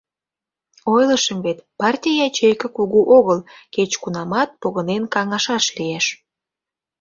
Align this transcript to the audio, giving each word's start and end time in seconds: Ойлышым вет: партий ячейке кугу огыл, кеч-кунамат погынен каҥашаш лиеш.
Ойлышым 0.93 1.37
вет: 1.45 1.57
партий 1.79 2.17
ячейке 2.27 2.67
кугу 2.75 3.01
огыл, 3.17 3.39
кеч-кунамат 3.73 4.49
погынен 4.61 5.03
каҥашаш 5.13 5.65
лиеш. 5.77 6.05